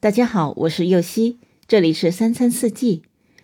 [0.00, 3.02] 大家好，我是右希，这里是三餐四季。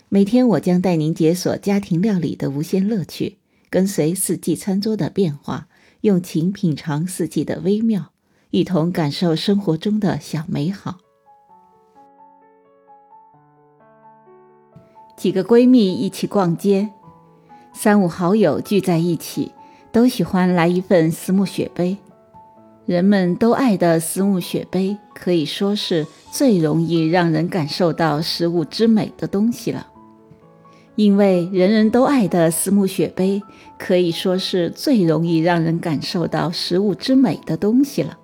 [0.08, 3.38] 每天我将带您解锁家庭料理的无限乐趣，
[3.68, 5.66] 跟随四季餐桌的变化，
[6.02, 8.12] 用情品尝四季的微妙，
[8.50, 10.98] 一同感受生活中的小美好。
[15.16, 16.88] 几个闺蜜一起逛街，
[17.72, 19.50] 三五好友聚在一起，
[19.90, 21.96] 都喜欢来一份私木雪杯。
[22.86, 29.86] 人们都爱的私木雪杯，可以说是最容易让人感受到食物之美的东西了。
[30.94, 33.42] 因为人人都爱的私木雪杯，
[33.78, 38.18] 可以说是最容易让人感受到食物之美的东西了。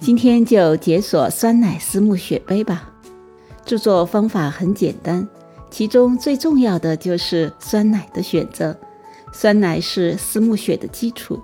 [0.00, 2.90] 今天就解锁酸奶私木雪杯吧。
[3.66, 5.28] 制作方法很简单，
[5.70, 8.74] 其中最重要的就是酸奶的选择。
[9.30, 11.38] 酸奶是私木雪的基础。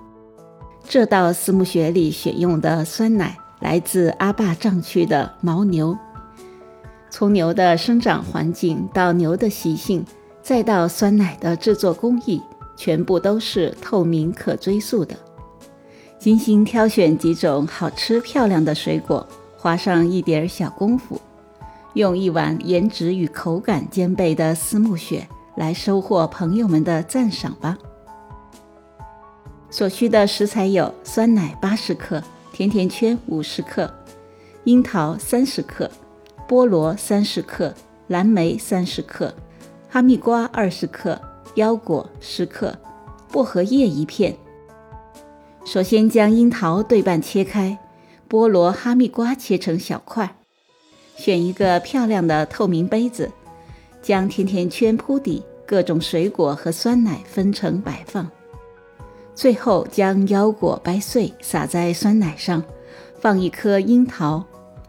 [0.87, 5.97] 这道私木雪里选用的酸奶来自阿坝藏区的牦牛。
[7.09, 10.05] 从牛的生长环境到牛的习性，
[10.41, 12.41] 再到酸奶的制作工艺，
[12.75, 15.15] 全部都是透明可追溯的。
[16.19, 19.25] 精心挑选几种好吃漂亮的水果，
[19.57, 21.19] 花上一点小功夫，
[21.93, 27.77] 用一碗颜值与口感兼备的私木雪来收获朋友们的赞赏吧。
[29.75, 32.23] 所需的食材有酸奶八十克、
[32.53, 33.93] 甜甜圈五十克、
[34.63, 35.91] 樱桃三十克、
[36.47, 37.73] 菠萝三十克、
[38.07, 39.35] 蓝莓三十克、
[39.89, 41.19] 哈密瓜二十克、
[41.55, 42.73] 腰果十克、
[43.29, 44.33] 薄荷叶一片。
[45.65, 47.77] 首先将樱桃对半切开，
[48.29, 50.37] 菠萝、哈密瓜切成小块。
[51.17, 53.29] 选一个漂亮的透明杯子，
[54.01, 58.31] 将甜甜圈铺底，各种水果和酸奶分成摆放。
[59.35, 62.63] 最后将腰果掰碎，撒在酸奶上，
[63.19, 64.43] 放一颗樱桃、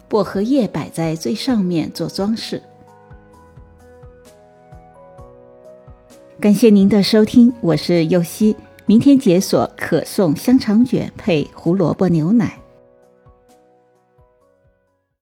[0.09, 2.63] 薄荷叶摆在最上面做装饰。
[6.39, 8.55] 感谢您的收听，我是右希。
[8.85, 12.57] 明天解锁可颂香肠卷配胡萝卜牛奶。